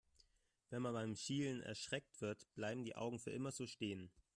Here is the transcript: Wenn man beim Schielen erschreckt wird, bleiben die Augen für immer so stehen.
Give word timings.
Wenn 0.71 0.81
man 0.81 0.93
beim 0.95 1.15
Schielen 1.15 1.61
erschreckt 1.61 2.21
wird, 2.21 2.47
bleiben 2.55 2.83
die 2.83 2.95
Augen 2.95 3.19
für 3.19 3.29
immer 3.29 3.51
so 3.51 3.67
stehen. 3.67 4.09